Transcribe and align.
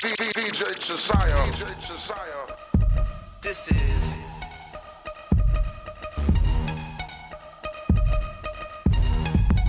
DJ 0.00 0.30
Jesaya. 0.76 1.42
DJ 1.50 1.74
Jesaya. 1.80 2.56
This 3.40 3.72
is 3.72 4.16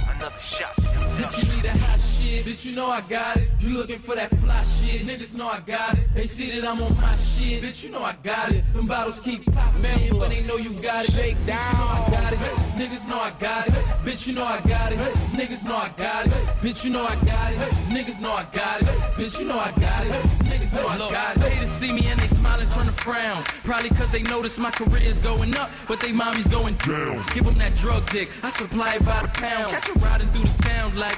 another 0.08 0.40
shot. 0.40 0.78
If 0.78 0.86
you 0.86 1.56
need 1.56 1.64
that 1.64 1.78
hot 1.78 2.00
shit, 2.20 2.46
bitch, 2.46 2.66
you 2.66 2.76
know 2.76 2.88
I 2.88 3.02
got 3.02 3.38
it. 3.38 3.48
You 3.60 3.78
looking 3.78 3.98
for 3.98 4.16
that 4.16 4.30
fly 4.30 4.62
shit, 4.62 5.02
niggas 5.08 5.36
know 5.36 5.48
I 5.48 5.60
got 5.62 5.94
it. 5.94 6.14
They 6.14 6.24
see 6.24 6.60
that 6.60 6.68
I'm 6.68 6.82
on 6.82 6.96
my 6.98 7.16
shit, 7.16 7.64
bitch, 7.64 7.84
you 7.84 7.92
know 7.92 8.04
I 8.04 8.16
got 8.24 8.52
it. 8.52 8.64
Them 8.74 8.88
bottles 8.88 9.20
keep 9.20 9.46
popping, 9.52 9.82
man, 9.82 10.20
but 10.20 10.30
they 10.30 10.42
know 10.42 10.58
you 10.58 10.74
got 10.82 11.06
it. 11.06 11.12
Shake 11.12 11.38
down, 11.46 11.58
I 11.58 12.08
got 12.12 12.34
it. 12.34 12.40
Niggas 12.80 13.08
know 13.08 13.20
I 13.20 13.32
got 13.40 13.68
it. 13.68 13.74
Bitch, 14.06 14.28
you 14.28 14.34
know 14.34 14.46
I 14.46 14.60
got 14.62 14.92
it. 14.92 14.98
Niggas 15.40 15.66
know 15.66 15.76
I 15.76 15.90
got 15.98 16.28
it. 16.28 16.32
Bitch, 16.62 16.86
you 16.86 16.92
know 16.92 17.06
I 17.06 17.16
got 17.26 17.52
it. 17.54 17.58
Niggas 17.96 18.22
know 18.22 18.32
I 18.32 18.46
got 18.54 18.82
it. 18.82 18.88
Bitch, 19.18 19.40
you 19.40 19.46
know 19.46 19.60
I 19.60 19.72
got 19.80 20.06
it. 20.06 20.12
Niggas 20.50 20.74
know 20.74 20.88
I 20.88 20.98
got 20.98 21.38
it. 21.38 21.42
They 21.42 21.56
to 21.60 21.68
see 21.68 21.92
me 21.92 22.08
and 22.08 22.20
they 22.20 22.28
smile 22.28 22.60
and 22.60 22.70
turn 22.72 22.86
to 22.86 22.92
frowns. 22.92 23.46
Probably 23.64 23.90
cause 23.90 24.10
they 24.12 24.24
notice 24.24 24.60
my 24.60 24.72
career 24.72 25.04
is 25.04 25.22
going 25.22 25.56
up, 25.56 25.70
but 25.88 26.00
they 26.00 26.12
mommy's 26.12 26.48
going 26.48 26.76
down. 26.76 27.24
Give 27.34 27.46
them 27.46 27.58
that 27.60 27.76
drug 27.76 28.10
dick. 28.12 28.30
I 28.44 28.50
supply 28.50 28.96
it 28.96 29.06
by 29.06 29.22
the 29.22 29.30
pound. 29.30 29.72
Catch 29.72 29.90
'em 29.90 30.02
riding 30.02 30.28
through 30.30 30.48
the 30.50 30.64
town 30.64 30.96
like 30.96 31.18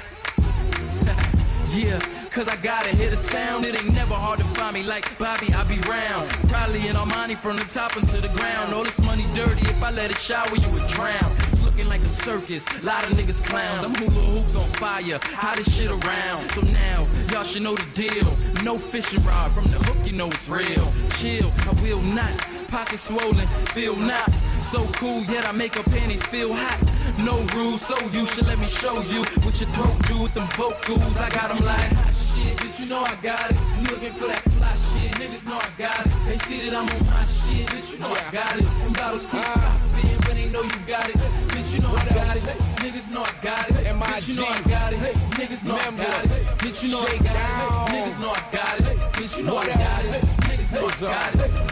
yeah, 1.74 1.98
cause 2.30 2.48
I 2.48 2.56
gotta 2.56 2.90
hear 2.90 3.10
the 3.10 3.16
sound. 3.16 3.64
It 3.64 3.74
ain't 3.74 3.94
never 3.94 4.14
hard 4.14 4.38
to 4.38 4.44
find 4.44 4.74
me 4.74 4.82
like 4.82 5.18
Bobby, 5.18 5.52
I 5.54 5.64
be 5.64 5.78
round. 5.88 6.28
Probably 6.48 6.86
in 6.88 6.96
Armani 6.96 7.36
from 7.36 7.56
the 7.56 7.64
top 7.64 7.96
into 7.96 8.20
the 8.20 8.28
ground. 8.28 8.74
All 8.74 8.84
this 8.84 9.00
money 9.00 9.24
dirty, 9.32 9.62
if 9.62 9.82
I 9.82 9.90
let 9.90 10.10
it 10.10 10.18
shower, 10.18 10.54
you 10.54 10.68
would 10.70 10.86
drown. 10.88 11.32
It's 11.50 11.64
looking 11.64 11.88
like 11.88 12.00
a 12.00 12.08
circus, 12.08 12.66
lot 12.82 13.04
of 13.04 13.16
niggas 13.16 13.44
clowns. 13.44 13.84
I'm 13.84 13.94
hula 13.94 14.10
hoops 14.10 14.54
on 14.54 14.68
fire, 14.80 15.18
how 15.22 15.54
this 15.54 15.74
shit 15.74 15.90
around. 15.90 16.42
So 16.52 16.62
now, 16.72 17.06
y'all 17.30 17.44
should 17.44 17.62
know 17.62 17.74
the 17.74 17.86
deal. 17.94 18.64
No 18.64 18.78
fishing 18.78 19.22
rod 19.22 19.52
from 19.52 19.64
the 19.64 19.78
hook, 19.78 20.06
you 20.06 20.12
know 20.12 20.28
it's 20.28 20.48
real. 20.48 20.92
Chill, 21.18 21.50
I 21.68 21.72
will 21.82 22.02
not. 22.02 22.51
Pockets 22.72 23.02
swollen, 23.12 23.46
feel 23.76 23.94
knots. 23.94 24.40
So 24.64 24.80
cool, 24.96 25.20
yet 25.28 25.44
I 25.44 25.52
make 25.52 25.74
her 25.74 25.82
panties 25.92 26.24
feel 26.32 26.54
hot. 26.56 26.80
No 27.20 27.36
rules, 27.52 27.82
so 27.84 27.92
you 28.16 28.24
should 28.24 28.46
let 28.46 28.58
me 28.58 28.66
show 28.66 28.96
you 29.12 29.28
what 29.44 29.60
your 29.60 29.68
throat 29.76 29.92
do 30.08 30.16
with 30.22 30.32
them 30.32 30.48
vocals. 30.56 31.20
I 31.20 31.28
got 31.28 31.52
them 31.52 31.62
like 31.66 31.92
hot 32.00 32.14
shit, 32.16 32.56
bitch, 32.64 32.80
you 32.80 32.86
know 32.88 33.04
I 33.04 33.14
got 33.20 33.50
it. 33.50 33.60
You 33.76 33.92
looking 33.92 34.12
for 34.16 34.24
that 34.24 34.40
fly 34.56 34.72
shit, 34.72 35.12
niggas 35.20 35.44
know 35.44 35.60
I 35.60 35.68
got 35.76 36.00
it. 36.00 36.12
They 36.24 36.36
see 36.48 36.64
that 36.64 36.72
I'm 36.80 36.88
on 36.88 37.04
my 37.12 37.20
shit, 37.28 37.68
bitch, 37.68 37.92
you 37.92 37.98
know 38.00 38.08
I 38.08 38.24
got 38.32 38.56
it. 38.56 38.64
Them 38.64 38.92
bottles 38.96 39.26
keep 39.28 39.44
popping, 39.44 40.16
but 40.24 40.32
they 40.32 40.48
know 40.48 40.62
you 40.64 40.80
got 40.88 41.08
it. 41.12 41.16
Bitch, 41.52 41.76
you 41.76 41.80
know 41.84 41.92
I 41.92 42.08
got 42.08 42.36
it. 42.40 42.56
Niggas 42.80 43.12
know 43.12 43.20
I 43.20 43.32
got 43.44 43.68
it. 43.68 43.84
Bitch, 43.84 44.32
you 44.32 44.40
know 44.40 44.48
I 44.48 44.62
got 44.64 44.92
it. 44.96 44.98
Niggas 45.36 45.64
know 45.68 45.76
I 45.76 45.90
got 45.92 46.24
it. 46.24 46.30
Bitch, 46.56 46.80
you 46.84 46.88
know 46.88 47.04
I 47.04 47.20
got 47.20 47.36
it. 47.36 47.92
Niggas 47.92 48.16
know 48.16 48.32
I 48.32 48.40
got 48.48 48.80
it. 48.80 48.96
Bitch, 49.12 49.36
you 49.36 49.44
know 49.44 49.58
I 49.60 49.66
got 49.68 50.04
it. 50.08 50.24
Niggas 50.48 50.72
know 50.72 50.88
I 50.88 51.12
got 51.12 51.34
it. 51.36 51.71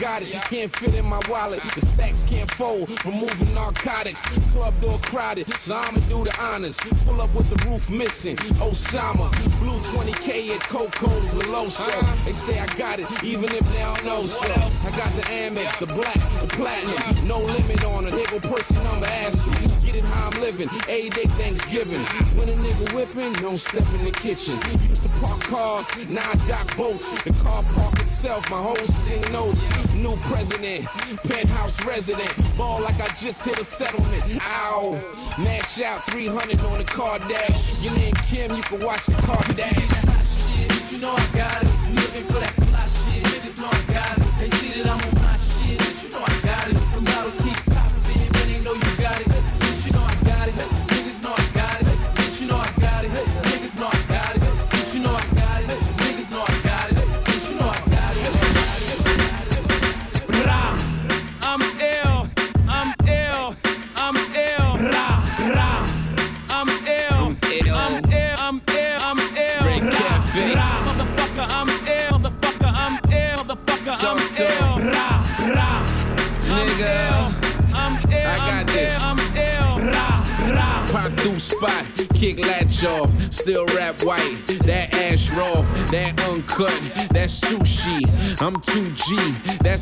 Got 0.00 0.22
it. 0.22 0.32
Can't 0.48 0.74
fit 0.74 0.94
in 0.94 1.04
my 1.04 1.20
wallet. 1.28 1.60
The 1.74 1.82
stacks 1.82 2.24
can't 2.24 2.50
fold. 2.52 2.88
Removing 3.04 3.52
narcotics. 3.54 4.22
Club 4.52 4.72
door 4.80 4.98
crowded, 5.02 5.52
so 5.60 5.76
I'ma 5.76 6.00
do 6.08 6.24
the 6.24 6.34
honors. 6.40 6.78
Pull 7.04 7.20
up 7.20 7.34
with 7.34 7.50
the 7.50 7.68
roof 7.68 7.90
missing. 7.90 8.36
Osama. 8.64 9.30
Blue 9.60 9.78
20K 9.80 10.56
at 10.56 10.60
Coco's 10.62 11.34
Veloso. 11.34 12.24
They 12.24 12.32
say 12.32 12.58
I 12.58 12.66
got 12.78 12.98
it, 12.98 13.06
even 13.22 13.44
if 13.52 13.60
they 13.72 13.80
don't 13.80 14.02
know 14.06 14.22
so. 14.22 14.50
I 14.50 14.96
got 14.96 15.12
the 15.12 15.22
Amex, 15.28 15.78
the 15.78 15.86
black, 15.86 16.16
the 16.40 16.46
platinum. 16.48 17.28
No 17.28 17.38
limit 17.38 17.84
on 17.84 18.06
it. 18.06 18.14
Here 18.14 18.26
go 18.30 18.40
person 18.40 18.82
number 18.82 19.04
asking. 19.04 19.52
Get 19.84 19.96
it 19.96 20.04
how 20.04 20.30
I'm 20.30 20.40
living. 20.40 20.70
A 20.88 21.10
day 21.10 21.28
Thanksgiving. 21.36 22.00
When 22.38 22.48
a 22.48 22.52
nigga 22.52 22.94
whipping, 22.94 23.34
don't 23.34 23.58
step 23.58 23.86
in 23.92 24.06
the 24.06 24.12
kitchen. 24.12 24.58
Used 24.88 25.02
to 25.02 25.10
park 25.20 25.40
cars, 25.40 25.90
now 26.08 26.26
I 26.26 26.34
dock 26.48 26.74
boats. 26.74 27.22
The 27.22 27.34
car 27.44 27.62
park 27.74 28.00
itself, 28.00 28.48
my 28.50 28.62
whole 28.62 28.76
sing 28.76 29.20
notes. 29.30 29.89
New 29.96 30.16
president, 30.24 30.86
penthouse 31.24 31.84
resident. 31.84 32.32
Ball 32.56 32.80
like 32.82 33.00
I 33.00 33.08
just 33.08 33.44
hit 33.44 33.58
a 33.58 33.64
settlement. 33.64 34.22
Ow. 34.42 34.98
Mash 35.38 35.80
out 35.80 36.04
300 36.10 36.60
on 36.64 36.78
the 36.78 36.84
car 36.84 37.18
dash. 37.20 37.84
Your 37.84 37.94
name 37.94 38.14
Kim, 38.28 38.54
you 38.54 38.62
can 38.62 38.80
watch 38.84 39.06
the 39.06 39.14
car 39.22 39.42
dash. 39.54 40.92
you 40.92 40.98
know 40.98 41.14
I 41.16 41.36
got 41.36 41.62
it. 41.62 41.69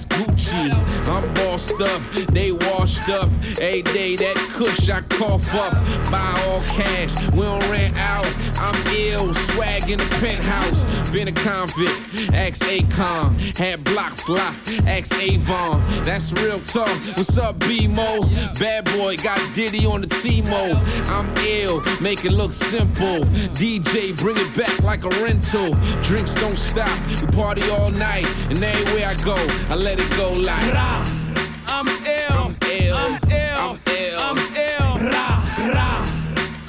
Gucci. 0.08 0.72
I'm 1.08 1.32
bossed 1.34 1.80
up, 1.80 2.02
they 2.32 2.52
washed 2.52 3.08
up. 3.08 3.28
Every 3.60 3.82
day 3.82 4.16
that 4.16 4.36
kush 4.52 4.88
I 4.88 5.00
cough 5.02 5.54
up. 5.54 5.72
Buy 6.10 6.42
all 6.46 6.60
cash, 6.62 7.12
we 7.32 7.40
don't 7.40 7.70
rent 7.70 7.96
out. 7.96 8.26
I'm 8.58 8.76
ill, 8.94 9.32
swag 9.32 9.90
in 9.90 9.98
the 9.98 10.08
penthouse. 10.20 10.84
Been 11.10 11.28
a 11.28 11.32
convict, 11.32 12.32
ex 12.32 12.60
Acon. 12.60 13.56
Had 13.56 13.84
blocks 13.84 14.28
locked, 14.28 14.80
ex 14.86 15.12
Avon. 15.12 15.80
That's 16.04 16.32
real 16.32 16.60
talk. 16.60 16.88
What's 17.16 17.38
up, 17.38 17.58
B-Mo? 17.60 18.22
Bad 18.58 18.84
boy 18.96 19.16
got 19.16 19.40
Diddy 19.54 19.86
on 19.86 20.00
the 20.00 20.08
T-Mo. 20.08 20.74
I'm 21.08 21.32
ill, 21.38 21.82
make 22.00 22.24
it 22.24 22.32
look 22.32 22.52
simple. 22.52 23.24
DJ, 23.56 24.16
bring 24.18 24.36
it 24.36 24.56
back 24.56 24.82
like 24.82 25.04
a 25.04 25.10
rental. 25.22 25.74
Drinks 26.02 26.34
don't 26.34 26.58
stop, 26.58 26.98
we 27.06 27.26
party 27.36 27.62
all 27.70 27.90
night. 27.90 28.26
And 28.50 28.62
everywhere 28.62 29.08
I 29.08 29.14
go, 29.24 29.36
I 29.72 29.76
let 29.76 29.97
it 29.98 30.10
go 30.16 30.32
like. 30.32 30.72
Ra. 30.72 31.04
I'm 31.66 31.88
ill. 31.88 32.38
I'm 32.38 32.56
ill. 32.70 32.96
I'm 32.96 33.14
ill. 33.30 33.58
I'm 33.64 33.78
ill. 33.96 34.18
I'm 34.26 34.38
ill. 34.66 34.88
Ra. 35.12 35.26
Ra. 35.74 35.90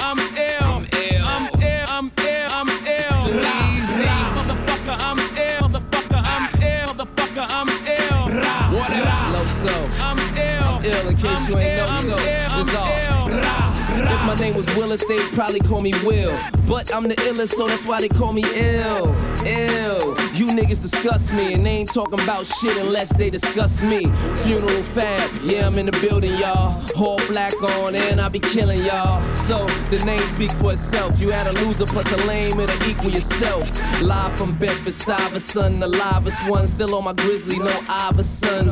I'm 0.07 0.19
ill. 0.19 0.69
I'm 0.69 0.85
ill. 1.03 1.25
I'm 1.33 1.45
ill. 1.61 1.87
I'm 1.97 2.07
ill. 2.29 2.49
I'm 2.57 2.69
ill. 2.69 3.19
too 3.25 3.39
Ra. 3.45 3.55
easy. 3.73 4.03
Ra. 4.05 4.17
Motherfucker, 4.37 4.97
I'm 5.07 5.19
ill. 5.47 5.69
Motherfucker, 5.69 6.21
I'm 6.33 6.45
ill. 6.61 6.89
Motherfucker, 6.93 7.45
I'm 7.57 7.69
ill. 7.97 8.21
Ra. 8.41 8.55
What 8.75 8.89
Ra. 8.89 9.11
else? 9.11 9.25
Low 9.33 9.47
so. 9.63 9.75
I'm 10.07 10.19
ill. 10.37 10.71
ill 10.91 11.09
in 11.09 11.15
case 11.17 11.47
I'm 11.47 11.51
you 11.51 11.57
ain't 11.57 11.79
ill. 11.79 11.85
know 11.85 11.93
I'm 11.93 12.65
so. 12.65 12.79
I'm 12.79 12.79
all. 12.81 13.29
ill. 13.29 13.68
If 13.95 14.25
my 14.25 14.35
name 14.35 14.55
was 14.55 14.67
Willis, 14.75 15.05
they'd 15.05 15.21
probably 15.33 15.59
call 15.59 15.81
me 15.81 15.93
Will. 16.03 16.37
But 16.67 16.93
I'm 16.93 17.07
the 17.07 17.15
illest, 17.15 17.55
so 17.55 17.67
that's 17.67 17.85
why 17.85 18.01
they 18.01 18.09
call 18.09 18.33
me 18.33 18.43
ill. 18.53 19.15
Ill. 19.45 20.15
You 20.33 20.47
niggas 20.47 20.81
disgust 20.81 21.33
me, 21.33 21.53
and 21.53 21.65
they 21.65 21.71
ain't 21.71 21.91
talking 21.91 22.19
about 22.21 22.45
shit 22.45 22.77
unless 22.77 23.11
they 23.13 23.29
discuss 23.29 23.81
me. 23.81 24.05
Funeral 24.43 24.83
fab, 24.83 25.31
yeah, 25.43 25.65
I'm 25.65 25.77
in 25.77 25.87
the 25.87 25.91
building, 25.99 26.35
y'all. 26.37 26.81
All 26.97 27.17
black 27.27 27.53
on, 27.61 27.95
and 27.95 28.21
I 28.21 28.29
be 28.29 28.39
killing 28.39 28.83
y'all. 28.85 29.21
So 29.33 29.65
the 29.89 30.03
name 30.05 30.21
speak 30.21 30.51
for 30.51 30.73
itself. 30.73 31.19
You 31.19 31.31
had 31.31 31.47
a 31.47 31.53
loser 31.63 31.85
plus 31.85 32.11
a 32.11 32.17
lame, 32.27 32.59
it'll 32.59 32.89
equal 32.89 33.09
yourself. 33.11 34.01
Live 34.01 34.37
from 34.37 34.57
Bedford 34.57 34.93
Stuyvesant, 34.93 35.79
the 35.79 35.87
livest 35.87 36.47
one. 36.47 36.67
Still 36.67 36.95
on 36.95 37.03
my 37.05 37.13
grizzly, 37.13 37.57
no 37.57 37.81
Iverson. 37.89 38.67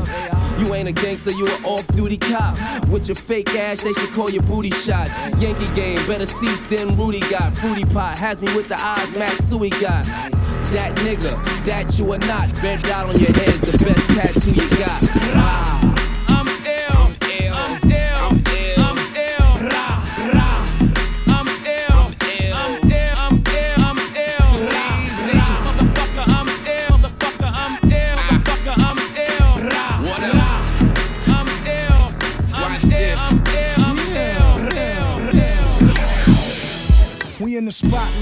You 0.60 0.74
ain't 0.74 0.88
a 0.88 0.92
gangster, 0.92 1.31
you 1.31 1.48
an 1.48 1.66
off-duty 1.66 2.18
cop. 2.18 2.58
With 2.90 3.08
your 3.08 3.16
fake 3.16 3.50
ass, 3.56 3.81
they 3.81 3.94
should 3.94 4.12
call 4.12 4.30
you 4.30 4.42
booty 4.42 4.72
shots. 5.07 5.42
Yankee 5.42 5.74
game, 5.75 6.06
better 6.07 6.25
seats 6.25 6.62
than 6.63 6.95
Rudy 6.95 7.19
got. 7.21 7.54
Fruity 7.54 7.86
pot 7.86 8.18
has 8.18 8.42
me 8.42 8.54
with 8.56 8.68
the 8.68 8.80
eyes 8.80 9.12
Matsui 9.18 9.69
got. 9.69 10.06
That 10.74 10.95
nigga, 10.98 11.65
that 11.65 11.98
you 11.98 12.12
are 12.13 12.18
not. 12.19 12.54
Bed 12.62 12.81
down 12.83 13.09
on 13.09 13.19
your 13.19 13.31
head's 13.31 13.62
the 13.62 13.77
best 13.83 14.09
tattoo 14.09 14.51
you 14.51 14.69
got. 14.77 15.01
Ah. 15.36 15.87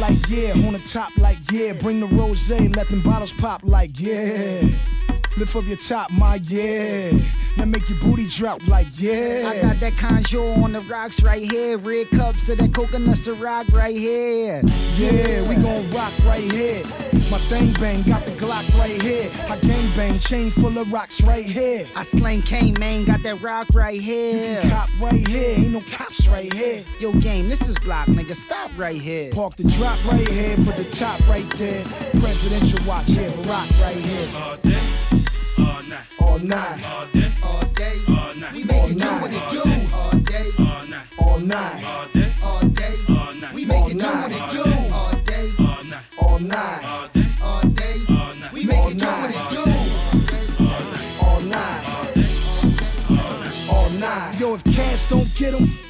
Like 0.09 0.29
yeah, 0.29 0.51
on 0.67 0.73
the 0.73 0.79
top 0.79 1.15
like 1.17 1.37
yeah. 1.51 1.73
Bring 1.73 1.99
the 1.99 2.07
rose, 2.07 2.49
let 2.49 2.87
them 2.87 3.01
bottles 3.01 3.33
pop 3.33 3.61
like 3.63 3.99
yeah. 3.99 4.61
Lift 5.37 5.55
up 5.55 5.65
your 5.65 5.77
top, 5.77 6.11
my 6.11 6.35
yeah. 6.43 7.11
Now 7.57 7.65
make 7.65 7.89
your 7.89 7.99
booty 7.99 8.27
drop 8.27 8.65
like 8.67 8.87
yeah. 8.93 9.49
I 9.49 9.61
got 9.61 9.79
that 9.79 9.97
conjure 9.97 10.39
on 10.63 10.73
the 10.73 10.81
rocks 10.81 11.23
right 11.23 11.49
here. 11.49 11.77
Red 11.77 12.09
cups 12.11 12.49
of 12.49 12.57
that 12.59 12.73
coconut 12.73 13.15
Ciroc 13.15 13.73
right 13.73 13.95
here. 13.95 14.61
Yeah, 14.95 15.47
we 15.49 15.55
gon' 15.55 15.89
rock 15.91 16.13
right 16.25 16.43
here. 16.43 16.83
My 17.31 17.39
thing 17.49 17.73
bang 17.73 18.03
got 18.03 18.23
the 18.23 18.31
Glock 18.31 18.77
right 18.77 19.01
here. 19.01 19.29
I 19.49 19.57
gang 19.57 19.89
bang, 19.95 20.19
chain 20.19 20.51
full 20.51 20.77
of 20.77 20.91
rocks 20.93 21.21
right 21.23 21.45
here. 21.45 21.87
I 21.95 22.03
slang 22.03 22.43
cane, 22.43 22.75
man, 22.79 23.05
got 23.05 23.23
that 23.23 23.41
rock 23.41 23.67
right 23.73 23.99
here. 23.99 24.55
You 24.55 24.61
can 24.61 24.69
Cop 24.69 24.89
right 25.01 25.27
here, 25.27 25.54
right 26.27 26.51
here. 26.53 26.83
Yo, 26.99 27.11
game, 27.13 27.49
this 27.49 27.67
is 27.67 27.77
block, 27.79 28.07
nigga. 28.07 28.35
Stop 28.35 28.71
right 28.77 28.99
here. 28.99 29.31
Park 29.31 29.55
the 29.55 29.63
drop 29.63 29.97
right 30.11 30.27
here, 30.27 30.55
put 30.57 30.75
the 30.75 30.83
top 30.91 31.19
right 31.27 31.47
there. 31.57 31.83
Presidential 32.21 32.79
watch 32.87 33.09
here, 33.09 33.29
rock 33.47 33.67
right 33.81 33.95
here. 33.95 34.27
All 34.35 34.57
day, 34.57 34.79
all 35.57 35.83
night, 35.83 36.05
All 36.21 36.39
night, 36.39 36.83
all 36.85 37.05
day, 37.13 37.31
All 37.43 37.61
day, 37.75 37.97
all 38.07 38.35
night, 38.35 38.53
we 38.53 38.63
make 38.63 38.91
it 38.91 38.97
do 38.97 39.07
All 39.07 39.19
what 39.21 39.31
it 39.31 39.37
night. 39.37 39.49
do. 39.51 39.59
All 39.93 40.11
day, 40.19 40.51
all 40.59 40.85
night, 40.87 41.07
all 41.19 41.39
night, 41.39 41.83
all 41.85 42.07
day, 42.13 42.31
all 42.43 42.61
day, 42.69 42.95
all 43.09 43.33
night, 43.35 43.53
we 43.53 43.65
make 43.65 43.91
it 43.91 43.97
do 43.99 44.05
All 44.05 44.15
what 44.15 44.31
it 44.31 44.39
night. 44.39 44.49
do. 44.51 44.63
All 44.93 45.11
day, 45.25 45.51
all 45.59 45.83
night, 45.83 46.05
all 46.21 46.39
night, 46.39 46.83
all 46.85 47.07
day, 47.09 47.25
all 47.43 47.61
day, 47.61 47.97
all 48.09 48.35
night, 48.35 48.53
we 48.53 48.63
make 48.65 48.91
it 48.91 48.97
do 48.97 49.05
what 49.05 49.29
it 49.29 49.49
do. 49.49 49.63
all 51.25 51.41
night, 51.41 51.83
all 53.69 53.89
night. 53.99 54.39
Yo, 54.39 54.53
if 54.55 54.63
Cash 54.65 55.05
don't 55.07 55.33
get 55.35 55.53
him. 55.53 55.84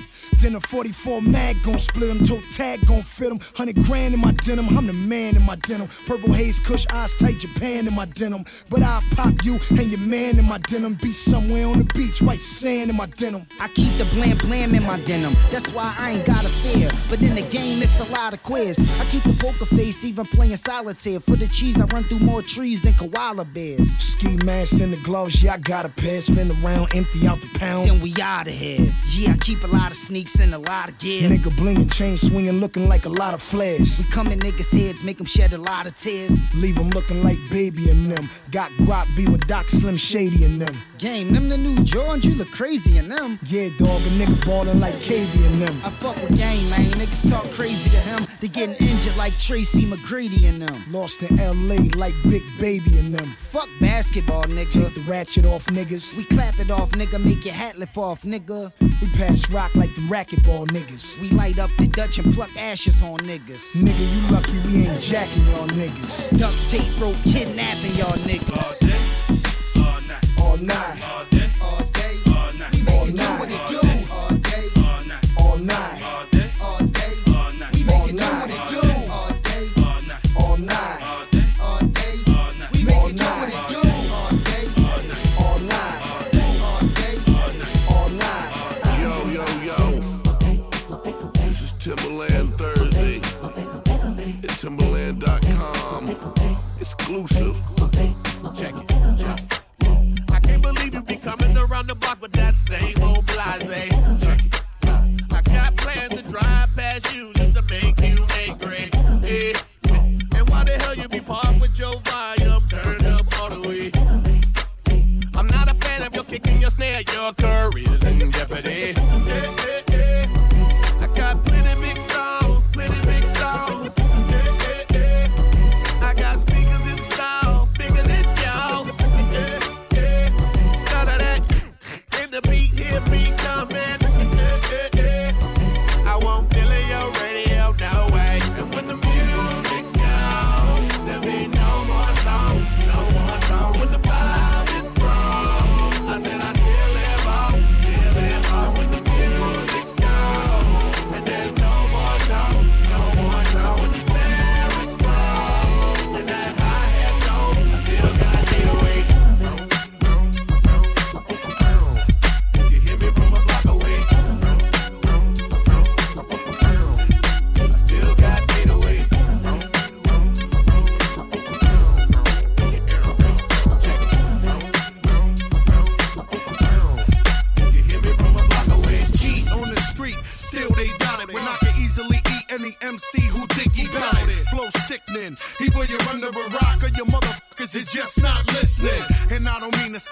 Then 0.46 0.54
a 0.54 0.60
44 0.60 1.24
mag 1.24 1.56
gon' 1.64 1.80
split 1.80 2.08
him, 2.08 2.24
toe 2.24 2.40
tag 2.54 2.80
gon' 2.86 3.02
fit 3.02 3.32
him. 3.32 3.40
100 3.40 3.84
grand 3.84 4.14
in 4.14 4.20
my 4.20 4.32
denim, 4.32 4.78
I'm 4.78 4.86
the 4.86 4.94
man 4.94 5.36
in 5.36 5.42
my 5.42 5.56
denim. 5.56 5.88
Purple 6.06 6.34
haze, 6.34 6.60
kush, 6.60 6.86
eyes 6.94 7.14
tight, 7.14 7.40
Japan 7.40 7.88
in 7.88 7.96
my 7.96 8.06
denim. 8.06 8.46
But 8.70 8.84
I'll 8.84 9.02
pop 9.16 9.34
you 9.44 9.58
and 9.72 9.88
your 9.88 10.02
man 10.02 10.38
in 10.38 10.46
my 10.46 10.60
denim. 10.60 11.00
Be 11.02 11.14
somewhere 11.14 11.66
on 11.66 11.80
the 11.80 11.84
beach, 11.96 12.22
white 12.22 12.40
sand 12.40 12.92
in 12.92 12.96
my 12.96 13.08
denim. 13.08 13.48
I 13.60 13.70
keep 13.70 13.92
the 13.94 14.06
blam 14.14 14.38
blam 14.38 14.76
in 14.76 14.84
my 14.84 15.00
denim. 15.08 15.34
That's 15.50 15.74
why 15.74 15.96
I 15.98 16.12
ain't 16.12 16.28
got 16.28 16.46
a 16.46 16.50
fear. 16.50 16.92
But 17.10 17.24
in 17.24 17.34
the 17.34 17.42
game, 17.50 17.82
it's 17.82 18.00
a 18.00 18.12
lot 18.14 18.36
of 18.36 18.44
quiz. 18.44 18.78
I 19.02 19.06
keep 19.06 19.26
a 19.26 19.34
poker 19.42 19.66
face, 19.66 20.06
even 20.06 20.26
playing 20.28 20.58
solitaire. 20.58 21.22
For 21.22 21.36
the 21.36 21.48
cheese, 21.48 21.82
I 21.82 21.86
run 21.86 22.04
through 22.04 22.20
more 22.20 22.44
trees 22.44 22.84
than 22.84 22.94
koala 22.94 23.46
bears. 23.46 23.90
Ski 23.90 24.38
mask 24.46 24.80
and 24.80 24.94
the 24.94 24.98
gloves, 24.98 25.42
yeah, 25.42 25.54
I 25.54 25.58
got 25.58 25.88
a 25.88 25.90
pair. 25.90 26.22
Spin 26.22 26.52
around, 26.64 26.94
empty 26.94 27.28
out 27.28 27.42
the 27.42 27.50
pound. 27.58 27.90
Then 27.90 28.00
we 28.00 28.14
out 28.22 28.48
of 28.48 28.54
here. 28.54 28.94
Yeah, 29.16 29.32
I 29.32 29.38
keep 29.38 29.64
a 29.64 29.68
lot 29.68 29.90
of 29.90 29.98
sneaks 29.98 30.35
and 30.40 30.54
a 30.54 30.58
lot 30.58 30.90
of 30.90 30.98
gear. 30.98 31.30
Nigga 31.30 31.52
blingin', 31.58 31.92
chain 31.92 32.18
swinging, 32.18 32.60
looking 32.60 32.88
like 32.88 33.06
a 33.06 33.10
lot 33.10 33.34
of 33.34 33.42
flash. 33.42 34.00
We 34.00 34.06
come 34.12 34.28
in 34.28 34.40
niggas' 34.40 34.74
heads, 34.78 35.04
make 35.04 35.18
them 35.18 35.26
shed 35.26 35.54
a 35.54 35.58
lot 35.58 35.86
of 35.86 35.96
tears. 35.96 36.54
Leave 36.56 36.78
'em 36.78 36.90
looking 36.90 37.24
like 37.24 37.38
baby 37.50 37.90
in 37.90 38.10
them. 38.10 38.30
Got 38.52 38.72
guap, 38.82 39.08
be 39.16 39.26
with 39.28 39.48
Doc 39.48 39.70
Slim 39.70 39.98
Shady 39.98 40.44
in 40.44 40.60
them. 40.60 40.76
Game, 40.98 41.34
them 41.34 41.50
the 41.50 41.58
new 41.58 41.84
George, 41.84 42.26
you 42.26 42.36
look 42.36 42.52
crazy 42.52 42.98
in 42.98 43.10
them. 43.10 43.40
Yeah, 43.46 43.70
dog, 43.78 44.02
a 44.02 44.12
nigga 44.20 44.46
ballin' 44.46 44.80
like 44.80 44.96
KB 44.96 45.46
in 45.48 45.60
them. 45.60 45.76
I 45.84 45.90
fuck 45.90 46.16
with 46.18 46.38
game, 46.38 46.70
man. 46.70 46.86
Niggas 46.92 47.30
talk 47.30 47.50
crazy 47.52 47.90
to 47.90 47.98
him. 47.98 48.26
They 48.40 48.48
getting 48.48 48.76
injured 48.76 49.18
like 49.18 49.38
Tracy 49.40 49.86
McGrady 49.86 50.44
in 50.44 50.60
them. 50.60 50.86
Lost 50.92 51.22
in 51.24 51.38
LA 51.38 51.90
like 51.96 52.16
Big 52.24 52.44
Baby 52.60 52.98
in 53.00 53.12
them. 53.12 53.26
Fuck 53.38 53.70
basketball, 53.80 54.44
nigga. 54.46 54.72
Take 54.72 54.94
the 54.96 55.02
ratchet 55.02 55.46
off 55.46 55.66
niggas. 55.68 56.16
We 56.18 56.24
clap 56.26 56.60
it 56.60 56.72
off, 56.72 56.92
nigga. 56.92 57.24
Make 57.24 57.46
your 57.46 57.54
hat 57.54 57.78
lift 57.78 57.98
off, 57.98 58.24
nigga. 58.24 58.72
We 59.02 59.08
pass 59.18 59.50
rock 59.52 59.76
like 59.76 59.94
the 59.96 60.02
racquetball 60.26 60.68
niggas. 60.68 61.20
We 61.20 61.30
light 61.32 61.60
up 61.60 61.70
the 61.78 61.88
Dutch 61.88 62.20
and 62.20 62.34
pluck 62.34 62.50
ashes 62.58 63.02
on 63.02 63.20
niggas. 63.20 63.78
Nigga, 63.78 64.14
you 64.14 64.36
lucky 64.36 64.58
we 64.68 64.88
ain't 64.88 65.02
jacking 65.02 65.46
y'all 65.48 65.68
niggas. 65.68 66.38
Duct 66.38 66.56
tape 66.70 67.00
rope 67.00 67.16
kidnapping 67.24 67.96
y'all 67.96 68.06
all 68.06 68.18
niggas. 68.18 68.95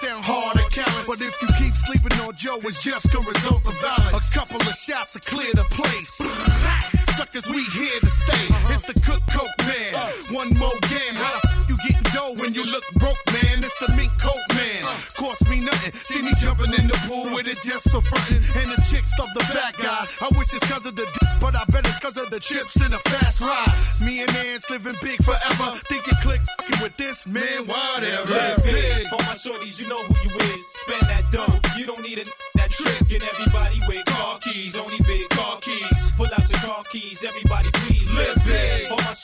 Sound 0.04 0.24
hard 0.24 0.56
or 0.60 0.68
callous, 0.70 1.06
but 1.06 1.20
if 1.20 1.34
you 1.40 1.48
keep 1.58 1.74
sleeping 1.74 2.12
on 2.20 2.34
Joe, 2.36 2.58
it's 2.64 2.82
just 2.82 3.12
gonna 3.12 3.26
result 3.28 3.64
in 3.64 3.72
violence. 3.80 4.34
A 4.34 4.38
couple 4.38 4.60
of 4.60 4.74
shots 4.74 5.14
will 5.14 5.22
clear 5.22 5.52
the 5.54 5.64
place. 5.70 5.83
Game. 11.14 11.22
How 11.22 11.38
the 11.38 11.48
f- 11.48 11.68
you 11.68 11.76
getting 11.86 12.08
dough 12.12 12.34
when 12.42 12.54
you 12.54 12.64
look 12.66 12.84
broke, 12.98 13.20
man? 13.32 13.62
It's 13.64 13.78
the 13.78 13.88
mink 13.96 14.12
coat 14.18 14.42
man. 14.54 14.82
Cost 15.16 15.46
me 15.48 15.62
nothing. 15.64 15.92
See 15.94 16.22
me 16.22 16.32
jumping 16.40 16.72
in 16.74 16.86
the 16.90 16.98
pool 17.06 17.30
with 17.34 17.46
it 17.46 17.58
just 17.62 17.90
for 17.90 18.02
frontin'. 18.02 18.42
And 18.58 18.68
the 18.70 18.78
chick 18.90 19.04
stuff 19.06 19.28
the 19.34 19.44
fat 19.54 19.76
guy. 19.78 20.02
I 20.20 20.28
wish 20.36 20.52
it's 20.52 20.64
cause 20.70 20.86
of 20.86 20.96
the 20.96 21.06
d- 21.06 21.26
but 21.40 21.54
I 21.56 21.64
bet 21.70 21.86
it's 21.86 21.98
cause 21.98 22.16
of 22.18 22.30
the 22.30 22.40
chips 22.40 22.76
and 22.80 22.92
the 22.92 22.98
fast 23.10 23.40
ride. 23.40 23.72
Me 24.04 24.22
and 24.22 24.30
Ants 24.50 24.70
living 24.70 24.94
big 25.02 25.22
forever. 25.22 25.76
Think 25.88 26.06
you 26.06 26.16
click 26.20 26.40
with 26.82 26.96
this 26.96 27.26
man, 27.26 27.66
whatever. 27.66 28.32
Live 28.32 28.62
big. 28.64 29.06
For 29.08 29.20
my 29.24 29.34
shorties, 29.38 29.80
you 29.80 29.88
know 29.88 30.02
who 30.02 30.14
you 30.26 30.34
is. 30.52 30.60
Spend 30.82 31.02
that 31.08 31.24
dough. 31.30 31.52
You 31.78 31.86
don't 31.86 32.02
need 32.02 32.18
a 32.18 32.24
that 32.58 32.70
trick. 32.70 33.00
And 33.14 33.22
everybody 33.22 33.78
with 33.88 34.04
car 34.06 34.38
keys, 34.42 34.76
only 34.76 34.98
big 35.04 35.28
car 35.30 35.58
keys. 35.60 36.12
Pull 36.16 36.26
out 36.26 36.46
your 36.50 36.60
car 36.60 36.82
keys, 36.90 37.24
everybody 37.24 37.68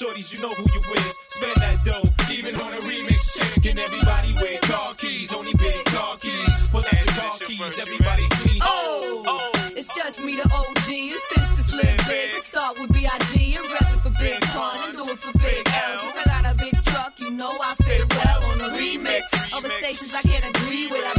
shorties, 0.00 0.32
you 0.32 0.40
know 0.40 0.48
who 0.56 0.64
you 0.72 0.80
is. 1.04 1.18
Spend 1.28 1.56
that 1.60 1.84
dough. 1.84 2.08
Even 2.32 2.54
on 2.56 2.72
a 2.72 2.80
remix 2.88 3.36
check. 3.36 3.66
And 3.66 3.78
everybody 3.78 4.32
with 4.32 4.60
car 4.62 4.94
keys, 4.94 5.32
only 5.32 5.52
big 5.54 5.84
car 5.92 6.16
keys. 6.16 6.68
Pull 6.72 6.80
out 6.80 7.04
your 7.04 7.14
car 7.20 7.36
keys, 7.38 7.78
everybody 7.78 8.24
please. 8.40 8.62
Oh, 8.64 9.50
it's 9.76 9.94
just 9.94 10.24
me, 10.24 10.36
the 10.36 10.48
OG, 10.48 10.88
and 10.88 11.20
since 11.30 11.50
this 11.56 11.72
live 11.74 12.00
big, 12.08 12.32
let's 12.32 12.46
start 12.46 12.80
with 12.80 12.92
B.I.G. 12.92 13.56
and 13.56 13.66
reppin' 13.66 14.00
for 14.00 14.12
big 14.18 14.40
pun 14.40 14.88
and 14.88 14.96
do 14.96 15.04
it 15.04 15.18
for 15.18 15.36
big 15.38 15.68
L. 15.68 16.00
Since 16.00 16.16
I 16.16 16.24
got 16.32 16.52
a 16.52 16.56
big 16.56 16.76
truck, 16.84 17.12
you 17.20 17.30
know 17.30 17.50
I 17.50 17.74
fit 17.84 18.04
well 18.08 18.40
on 18.50 18.60
a 18.60 18.68
remix. 18.76 19.22
Other 19.54 19.70
stations 19.80 20.14
I 20.14 20.22
can't 20.22 20.44
agree 20.48 20.86
with. 20.88 21.09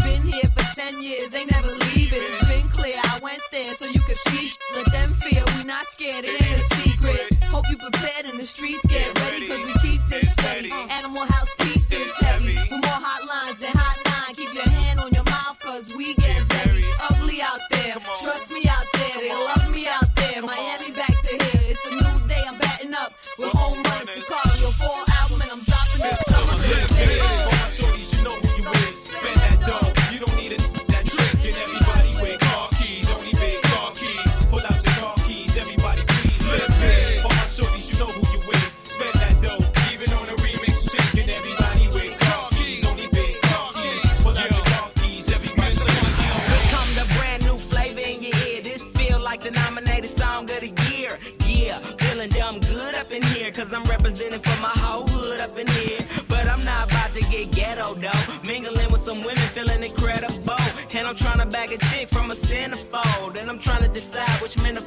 I'm 54.33 54.39
for 54.39 54.61
my 54.61 54.71
whole 54.77 55.07
hood 55.07 55.41
up 55.41 55.57
in 55.57 55.67
here. 55.67 55.99
But 56.29 56.47
I'm 56.47 56.63
not 56.63 56.89
about 56.89 57.13
to 57.13 57.21
get 57.31 57.51
ghetto 57.51 57.95
though. 57.95 58.23
Mingling 58.47 58.89
with 58.89 59.01
some 59.01 59.19
women, 59.19 59.43
feeling 59.51 59.83
incredible. 59.83 60.55
And 60.95 61.07
I'm 61.07 61.15
trying 61.15 61.39
to 61.39 61.45
bag 61.45 61.71
a 61.73 61.77
chick 61.89 62.07
from 62.07 62.31
a 62.31 62.33
centerfold. 62.33 63.39
And 63.39 63.49
I'm 63.49 63.59
trying 63.59 63.81
to 63.81 63.89
decide 63.89 64.41
which 64.41 64.57
man 64.63 64.77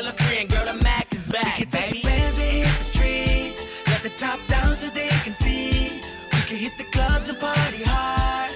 Tell 0.00 0.08
a 0.08 0.12
friend, 0.12 0.48
girl, 0.48 0.64
the 0.64 0.82
Mac 0.82 1.12
is 1.12 1.22
back. 1.24 1.58
We 1.58 1.64
can 1.64 1.70
take 1.72 2.02
bands 2.02 2.38
and 2.38 2.50
hit 2.50 2.78
the 2.78 2.84
streets. 2.84 3.86
Let 3.86 4.02
the 4.02 4.08
top 4.16 4.38
down 4.48 4.74
so 4.74 4.88
they 4.88 5.10
can 5.24 5.34
see. 5.34 6.00
We 6.32 6.40
can 6.48 6.56
hit 6.56 6.72
the 6.78 6.84
clubs 6.84 7.28
and 7.28 7.38
party 7.38 7.82
hard. 7.84 8.50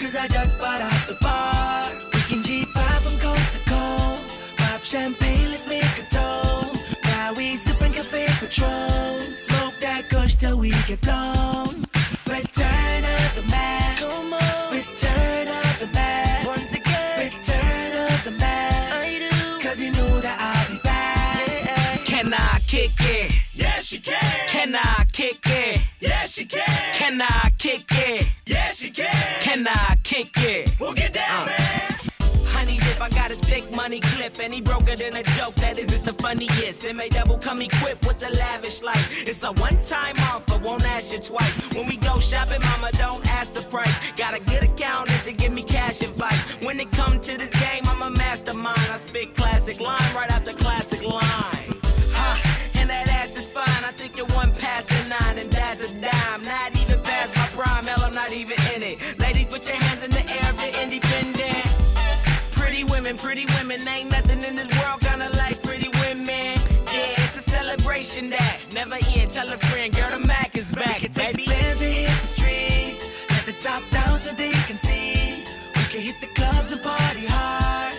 Cause 0.00 0.16
I 0.16 0.26
just 0.26 0.58
bought 0.58 0.80
out 0.80 1.06
the 1.06 1.16
bar. 1.20 1.86
We 2.12 2.20
can 2.22 2.42
G5 2.42 3.02
from 3.04 3.16
coast 3.20 3.52
to 3.52 3.70
coast. 3.70 4.56
Pop 4.56 4.82
champagne, 4.82 5.50
let's 5.50 5.68
make 5.68 5.84
a 5.84 6.06
toast. 6.10 6.96
Now 7.04 7.34
we 7.34 7.54
sipping 7.54 7.92
cafe 7.92 8.26
Patron. 8.40 9.36
Smoke 9.36 9.74
that 9.78 10.08
kush 10.08 10.34
till 10.34 10.58
we 10.58 10.70
get 10.88 11.00
blown. 11.02 11.79
You 26.40 26.46
can. 26.46 26.94
Can 26.94 27.20
I 27.20 27.52
kick 27.58 27.84
it? 27.90 28.32
Yes, 28.46 28.82
you 28.82 28.90
can. 28.90 29.40
Can 29.42 29.68
I 29.68 29.96
kick 30.02 30.30
it? 30.36 30.74
We'll 30.80 30.94
get 30.94 31.12
down, 31.12 31.42
uh. 31.42 31.46
man. 31.50 32.00
Honey 32.46 32.78
dip, 32.78 32.98
I 32.98 33.10
got 33.10 33.30
a 33.30 33.34
thick 33.36 33.76
money 33.76 34.00
clip, 34.00 34.40
and 34.40 34.54
he 34.54 34.62
broke 34.62 34.88
it 34.88 35.02
in 35.02 35.14
a 35.14 35.22
joke 35.36 35.54
that 35.56 35.78
isn't 35.78 36.02
the 36.02 36.14
funniest. 36.14 36.86
MA 36.94 37.08
double 37.10 37.36
come 37.36 37.60
equipped 37.60 38.06
with 38.06 38.20
the 38.20 38.30
lavish 38.30 38.82
life. 38.82 39.28
It's 39.28 39.42
a 39.42 39.52
one 39.52 39.76
time 39.84 40.16
offer, 40.32 40.58
won't 40.64 40.86
ask 40.86 41.12
you 41.12 41.18
twice. 41.18 41.74
When 41.74 41.86
we 41.86 41.98
go 41.98 42.18
shopping, 42.20 42.62
mama, 42.62 42.90
don't 42.92 43.26
ask 43.28 43.52
the 43.52 43.60
price. 43.60 43.94
Got 44.12 44.32
a 44.32 44.40
good 44.48 44.62
accountant 44.64 45.22
to 45.24 45.32
give 45.34 45.52
me 45.52 45.62
cash 45.62 46.00
advice. 46.00 46.40
When 46.64 46.80
it 46.80 46.90
come 46.92 47.20
to 47.20 47.36
this 47.36 47.50
game, 47.60 47.82
I'm 47.84 48.00
a 48.00 48.10
mastermind. 48.12 48.80
I 48.90 48.96
spit 48.96 49.36
classic 49.36 49.78
line 49.78 50.14
right 50.14 50.29
Pretty 63.22 63.46
women, 63.58 63.86
ain't 63.86 64.10
nothing 64.10 64.42
in 64.42 64.56
this 64.56 64.68
world 64.80 65.00
gonna 65.02 65.28
like 65.36 65.62
pretty 65.62 65.88
women. 66.00 66.56
Yeah, 66.92 67.22
it's 67.24 67.36
a 67.36 67.50
celebration 67.50 68.30
that 68.30 68.58
never 68.72 68.96
end. 69.16 69.30
Tell 69.30 69.46
a 69.48 69.58
friend, 69.58 69.94
girl, 69.94 70.10
the 70.10 70.26
Mac 70.26 70.56
is 70.56 70.72
back, 70.72 70.94
We 71.00 71.06
can 71.06 71.12
take 71.12 71.36
baby. 71.36 71.46
bands 71.46 71.80
and 71.82 71.92
hit 71.92 72.10
the 72.22 72.26
streets. 72.26 73.30
Let 73.30 73.44
the 73.44 73.52
top 73.62 73.82
down 73.90 74.18
so 74.18 74.34
they 74.34 74.52
can 74.52 74.76
see. 74.76 75.44
We 75.76 75.82
can 75.92 76.00
hit 76.00 76.16
the 76.20 76.28
clubs 76.34 76.72
and 76.72 76.82
party 76.82 77.26
hard. 77.28 77.94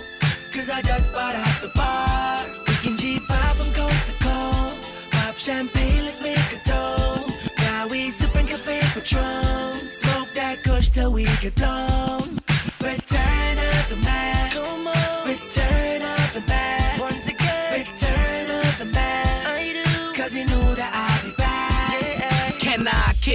Cause 0.53 0.69
I 0.69 0.81
just 0.81 1.13
bought 1.13 1.35
out 1.35 1.61
the 1.61 1.71
bar. 1.75 2.39
We 2.67 2.73
can 2.83 2.97
G5 2.97 3.55
from 3.59 3.73
coast 3.73 4.07
to 4.07 4.23
coast. 4.23 5.11
Pop 5.11 5.35
champagne, 5.37 6.03
let's 6.03 6.21
make 6.21 6.51
a 6.51 6.59
toast. 6.67 7.49
Now 7.59 7.87
we 7.87 8.09
sipping 8.09 8.47
cafe 8.47 8.81
Patron. 8.93 9.91
Smoke 9.91 10.29
that 10.33 10.63
kush 10.63 10.89
till 10.89 11.13
we 11.13 11.25
get 11.41 11.55
blown. 11.55 12.39
Return 12.81 13.20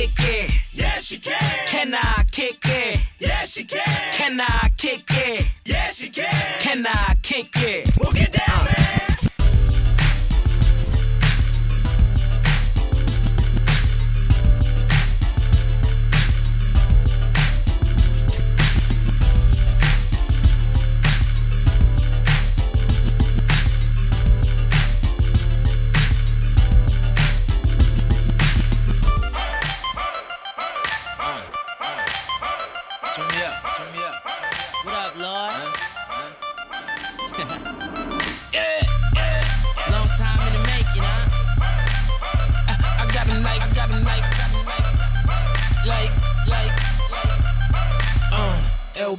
kick 0.06 0.18
it? 0.18 0.50
Yes, 0.72 1.10
you 1.10 1.18
can. 1.18 1.66
Can 1.66 1.94
I 1.94 2.24
kick 2.30 2.58
it? 2.64 3.00
Yes, 3.18 3.56
you 3.58 3.64
can. 3.64 4.12
Can 4.12 4.40
I 4.40 4.70
kick 4.76 5.04
it? 5.08 5.50
Yes, 5.64 6.02
you 6.04 6.10
can. 6.10 6.60
Can 6.60 6.86
I 6.86 7.14
kick 7.22 7.50
it? 7.54 7.85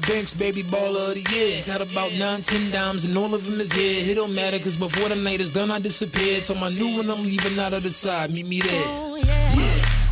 Banks, 0.01 0.33
baby 0.33 0.63
baller 0.63 1.09
of 1.09 1.15
the 1.15 1.25
year. 1.33 1.63
Got 1.65 1.81
about 1.81 2.11
nine, 2.17 2.41
ten 2.41 2.71
dimes, 2.71 3.05
and 3.05 3.17
all 3.17 3.33
of 3.33 3.45
them 3.45 3.59
is 3.59 3.71
here. 3.71 4.11
It 4.11 4.15
don't 4.15 4.33
matter, 4.35 4.59
cause 4.59 4.77
before 4.77 5.09
the 5.09 5.15
night 5.15 5.41
is 5.41 5.53
done, 5.53 5.71
I 5.71 5.79
disappeared. 5.79 6.43
So 6.43 6.55
I 6.55 6.69
knew 6.69 6.97
when 6.97 7.09
I'm 7.09 7.23
leaving 7.23 7.57
out 7.59 7.73
of 7.73 7.83
the 7.83 7.89
side, 7.89 8.31
meet 8.31 8.45
me 8.45 8.61
there. 8.61 8.83
Oh, 8.87 9.17
yeah. 9.17 9.47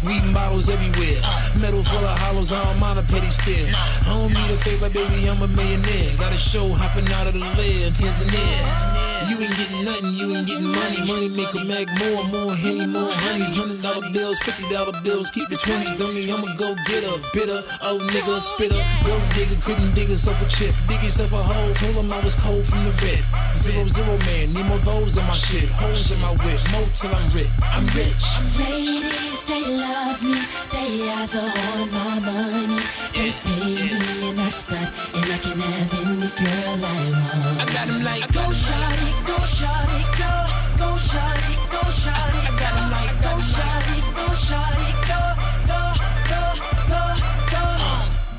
Weed 0.06 0.22
bottles 0.34 0.70
everywhere. 0.70 1.18
Metal 1.60 1.84
full 1.84 2.06
of 2.06 2.20
hollows, 2.20 2.52
I 2.52 2.64
don't 2.64 2.80
mind 2.80 3.00
a 3.00 3.04
petty 3.04 3.30
stare. 3.30 3.74
I 3.74 4.06
don't 4.06 4.34
need 4.34 4.52
a 4.52 4.58
favor, 4.58 4.90
baby, 4.90 5.28
I'm 5.28 5.42
a 5.42 5.48
millionaire. 5.48 6.18
Got 6.20 6.34
a 6.34 6.38
show 6.38 6.70
hopping 6.74 7.12
out 7.14 7.28
of 7.28 7.34
the 7.34 7.40
lair 7.40 7.88
in 7.88 7.94
Tanzania. 7.94 9.15
You 9.26 9.42
ain't 9.42 9.58
getting 9.58 9.84
nothing, 9.86 10.14
you 10.14 10.36
ain't 10.36 10.48
getting 10.48 10.70
money. 10.70 11.00
Money 11.10 11.30
make 11.30 11.54
a 11.54 11.64
mag 11.66 11.90
more, 12.00 12.24
more 12.30 12.54
henny, 12.54 12.86
more 12.86 13.10
honeys. 13.10 13.52
Hundred 13.58 13.82
dollar 13.82 14.06
bills, 14.14 14.38
fifty 14.40 14.70
dollar 14.70 14.94
bills, 15.02 15.32
keep 15.32 15.50
the 15.50 15.58
twenties. 15.58 15.98
Dummy, 15.98 16.30
I'ma 16.30 16.54
go 16.56 16.76
get 16.86 17.02
a 17.04 17.18
bitter, 17.34 17.64
old 17.82 18.06
nigga, 18.14 18.38
spitter. 18.40 18.78
Gold 19.06 19.26
digger 19.34 19.58
couldn't 19.66 19.94
dig 19.96 20.08
himself 20.08 20.38
a 20.46 20.48
chip, 20.50 20.76
dig 20.88 21.02
himself 21.02 21.34
a 21.34 21.42
hole. 21.42 21.74
Told 21.74 21.96
him 21.98 22.14
I 22.14 22.20
was 22.22 22.36
cold 22.36 22.66
from 22.66 22.86
the 22.86 22.94
red. 23.02 23.22
Zero 23.58 23.88
zero 23.90 24.14
man, 24.30 24.54
need 24.54 24.66
more 24.70 24.78
those 24.86 25.18
in 25.18 25.26
my 25.26 25.34
shit. 25.34 25.66
Holes 25.82 26.12
in 26.14 26.20
my 26.22 26.30
whip, 26.46 26.62
more 26.70 26.86
till 26.94 27.10
I'm 27.10 27.28
rich. 27.34 27.50
I'm 27.74 27.86
rich. 27.98 28.26
Ladies, 28.62 29.46
they 29.50 29.66
love 29.66 30.22
me. 30.22 30.38
They 30.70 31.10
eyes 31.18 31.34
are 31.34 31.50
on 31.50 31.90
my 31.90 32.14
money. 32.22 32.78
They 33.18 33.34
pay 33.34 33.74
me 33.74 34.30
and 34.30 34.40
I 34.40 34.50
stunt, 34.50 34.94
and 35.18 35.26
I 35.26 35.38
can 35.42 35.58
have 35.58 35.94
any 36.06 36.30
girl 36.38 36.78
I 36.78 36.94
want. 37.10 37.62
I 37.62 37.66
got 37.74 37.90
him 37.90 38.04
like 38.06 38.28
Go 38.36 38.52
shawty, 38.52 39.25
go 39.26 39.34
shawty, 39.46 40.02
go, 40.18 40.34
go 40.78 40.90
go 41.72 41.82
like, 42.92 43.22
go 43.22 43.34
shawty, 43.42 44.02
go. 44.16 44.26
Go, 44.26 44.32
go, 44.32 45.06
go, 45.08 45.35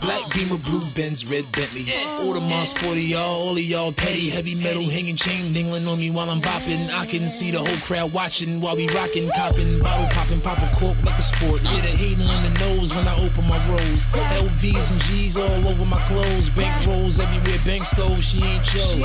Black 0.00 0.23
Beamer, 0.35 0.59
blue 0.59 0.83
Benz, 0.95 1.25
red 1.29 1.45
Bentley. 1.53 1.87
All 2.21 2.35
the 2.35 2.41
my 2.41 2.65
sporty, 2.65 3.03
y'all, 3.03 3.49
all 3.49 3.53
of 3.53 3.59
y'all 3.59 3.93
petty. 3.93 4.29
Heavy 4.31 4.55
metal 4.55 4.85
hanging 4.88 5.17
chain 5.17 5.53
dingling 5.55 5.87
on 5.87 5.99
me 5.99 6.11
while 6.11 6.29
I'm 6.31 6.41
bopping. 6.41 6.91
I 6.93 7.07
can 7.07 7.29
see 7.29 7.50
the 7.50 7.59
whole 7.59 7.81
crowd 7.85 8.12
watching 8.12 8.61
while 8.61 8.76
we 8.76 8.88
rocking, 8.88 9.31
copping, 9.31 9.81
bottle 9.81 10.09
popping, 10.11 10.41
popping 10.41 10.69
cork 10.76 10.97
like 11.05 11.19
a 11.19 11.23
sport. 11.23 11.62
Yeah, 11.62 11.81
the 11.81 11.95
hater 11.95 12.26
in 12.26 12.43
the 12.43 12.55
nose 12.61 12.93
when 12.93 13.07
I 13.07 13.15
open 13.23 13.47
my 13.49 13.59
rolls. 13.71 14.07
LVs 14.43 14.93
and 14.93 15.00
G's 15.07 15.37
all 15.37 15.69
over 15.69 15.87
my 15.87 16.00
clothes. 16.11 16.50
Bank 16.50 16.75
rolls 16.87 17.21
everywhere, 17.21 17.61
banks 17.65 17.93
go. 17.95 18.09
She 18.21 18.43
ain't 18.43 18.65
chose. 18.65 18.99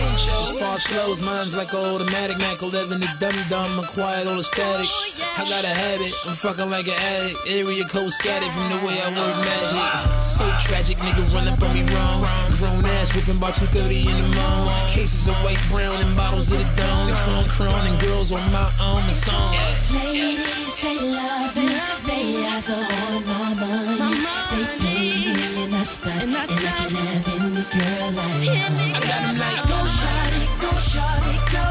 Far 0.60 0.80
flows, 0.80 1.22
mine's 1.22 1.56
like 1.56 1.74
automatic. 1.74 2.40
Mac 2.40 2.62
11, 2.62 3.00
the 3.00 3.10
dumb 3.20 3.38
dumb, 3.50 3.80
acquired 3.80 4.28
all 4.28 4.38
the 4.38 4.44
static. 4.44 4.90
I 5.38 5.46
got 5.46 5.64
a 5.64 5.74
habit, 5.74 6.12
I'm 6.28 6.36
fucking 6.36 6.70
like 6.70 6.88
an 6.88 6.98
addict. 6.98 7.40
Area 7.48 7.86
code 7.86 8.12
scattered 8.12 8.52
from 8.52 8.68
the 8.74 8.80
way 8.86 8.98
I 9.00 9.10
work 9.14 9.38
magic. 9.46 10.22
So 10.22 10.46
tragic, 10.60 10.81
nigga 10.90 11.24
run 11.34 11.48
up 11.48 11.62
on 11.62 11.74
me 11.74 11.84
wrong. 11.94 12.26
Grown 12.58 12.86
ass 12.98 13.14
whipping 13.16 13.38
by 13.38 13.52
2:30 13.52 14.08
in 14.10 14.18
the 14.18 14.28
morning. 14.38 14.90
Cases 14.90 15.28
of 15.28 15.36
white, 15.44 15.62
brown, 15.70 15.96
and 16.02 16.16
bottles 16.16 16.52
of 16.52 16.60
the 16.60 16.70
dawn. 16.82 17.08
The 17.08 17.14
cron 17.24 17.46
cron 17.56 17.88
and 17.88 18.00
girls 18.02 18.32
on 18.32 18.42
my 18.52 18.68
own 18.82 19.04
and 19.04 19.16
song. 19.16 19.54
Ladies, 19.94 20.80
they 20.80 20.98
love 21.00 21.56
me. 21.56 21.70
They 22.08 22.46
eyes 22.48 22.70
are 22.70 22.88
on 23.06 23.24
my 23.26 23.54
money. 23.62 24.26
They 24.52 24.66
pay 24.82 25.34
me 25.38 25.64
and 25.64 25.76
I 25.76 25.84
stunt. 25.84 26.24
And 26.24 26.36
I 26.36 26.46
can 26.48 26.96
have 26.96 27.28
any 27.36 27.64
girl 27.76 28.10
I 28.10 28.32
want. 28.46 28.96
I 28.98 29.00
got 29.10 29.22
'em 29.28 29.38
like, 29.38 29.62
go 29.72 29.80
shawty, 30.00 30.44
go 30.64 30.72
shawty, 30.92 31.36
go. 31.54 31.66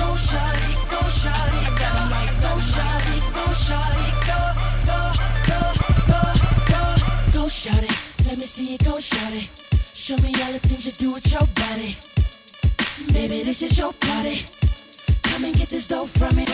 Go 0.00 0.08
shawty, 0.28 0.70
go 0.92 1.00
shawty, 1.20 1.60
I 1.66 1.70
got 1.70 1.80
got 1.80 1.94
'em 2.02 2.10
like, 2.10 2.34
go 2.44 2.52
shawty, 2.72 3.16
go 3.36 3.44
shawty, 3.66 4.08
go, 4.28 4.40
go, 4.88 4.98
go, 5.50 5.60
go, 6.10 6.20
go, 6.70 6.82
go 7.32 7.42
shawty. 7.48 8.05
Let 8.26 8.38
me 8.38 8.46
see 8.46 8.72
you 8.72 8.78
go 8.78 8.98
shawty. 8.98 9.46
Show 9.94 10.16
me 10.18 10.34
all 10.42 10.52
the 10.52 10.58
things 10.58 10.86
you 10.86 10.92
do 10.92 11.14
with 11.14 11.30
your 11.30 11.46
body. 11.62 11.94
Baby, 13.12 13.44
this 13.44 13.62
is 13.62 13.78
your 13.78 13.92
party. 13.92 14.42
Come 15.22 15.44
and 15.44 15.54
get 15.54 15.68
this 15.68 15.86
dough 15.86 16.06
from 16.06 16.34
me. 16.34 16.44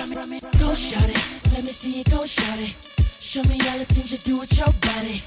Go 0.61 0.77
shawty. 0.77 1.17
Let 1.53 1.65
me 1.65 1.73
see 1.73 1.99
you 1.99 2.05
go 2.05 2.25
shawty. 2.25 2.77
Show 3.21 3.43
me 3.49 3.57
all 3.71 3.79
the 3.79 3.87
things 3.87 4.13
you 4.13 4.19
do 4.19 4.41
with 4.41 4.53
your 4.59 4.73
body. 4.85 5.23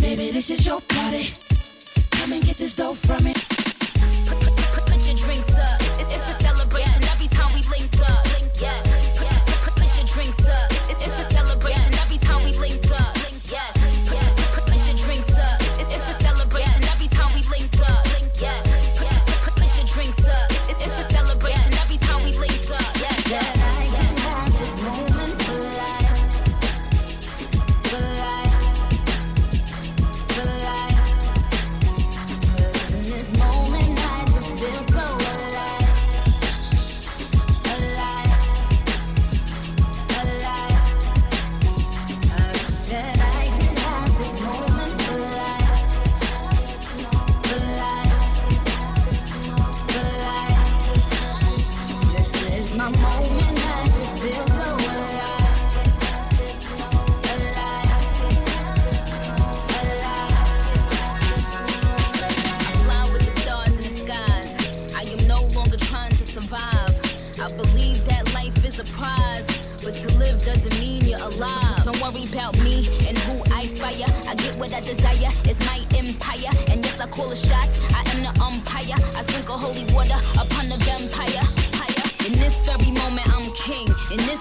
Baby, 0.00 0.30
this 0.30 0.50
is 0.50 0.66
your 0.66 0.80
party. 0.80 1.34
Come 2.10 2.32
and 2.32 2.42
get 2.44 2.56
this 2.56 2.76
dough 2.76 2.94
from 2.94 3.24
me. 3.24 3.63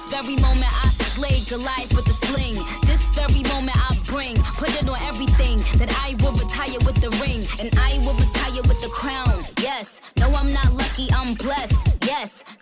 This 0.04 0.22
very 0.22 0.36
moment, 0.38 0.72
I 0.86 0.90
slay 1.16 1.42
Goliath 1.50 1.96
with 1.96 2.10
a 2.10 2.26
sling. 2.26 2.54
This 2.84 3.04
very 3.16 3.44
moment, 3.54 3.78
I 3.78 3.96
bring, 4.06 4.36
put 4.58 4.70
it 4.70 4.88
on 4.88 5.00
everything 5.08 5.58
that 5.80 5.92
I 6.04 6.16
will 6.24 6.34
retire 6.34 6.80
with 6.86 7.00
the 7.00 7.10
ring, 7.22 7.44
and 7.60 7.70
I 7.80 8.00
will 8.06 8.16
retire 8.16 8.62
with 8.68 8.80
the 8.82 8.90
crown. 8.90 9.40
Yes, 9.62 10.00
no, 10.18 10.28
I'm 10.28 10.52
not 10.52 10.74
lucky, 10.74 11.08
I'm 11.14 11.36
blessed. 11.36 11.78
Yes, 12.06 12.44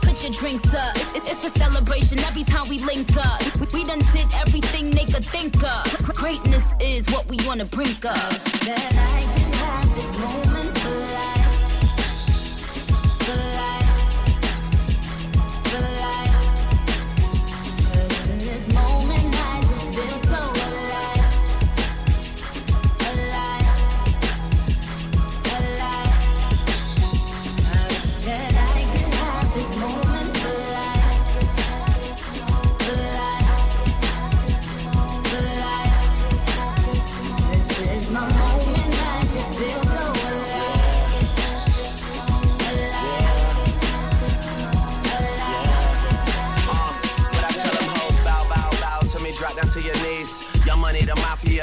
Put, 0.00 0.22
your 0.22 0.32
drinks 0.32 0.72
up. 0.74 0.96
It, 1.14 1.22
it's 1.30 1.44
a 1.44 1.50
celebration 1.58 2.18
every 2.20 2.44
time 2.44 2.66
we 2.68 2.78
link 2.78 3.14
up. 3.16 3.40
We, 3.60 3.66
we 3.74 3.84
done 3.84 3.98
did 4.14 4.26
everything 4.40 4.90
they 4.90 5.04
could 5.04 5.24
think 5.24 5.54
of. 5.62 6.14
Greatness 6.14 6.64
is 6.80 7.06
what 7.12 7.28
we 7.28 7.36
wanna 7.46 7.66
bring 7.66 7.88
up. 8.04 8.32
That 8.64 8.92
I 8.96 9.20
can 9.36 9.52
have 9.52 9.94
this 9.94 10.18
moment 10.18 10.78
for 10.78 10.96
life. 10.96 11.31